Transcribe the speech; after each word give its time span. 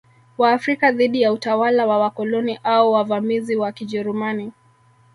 Waafrika 0.37 0.91
dhidi 0.91 1.21
ya 1.21 1.33
utawala 1.33 1.85
wa 1.87 1.99
wakoloni 1.99 2.59
au 2.63 2.91
wavamizi 2.93 3.55
wa 3.55 3.71
Kijerumani 3.71 4.51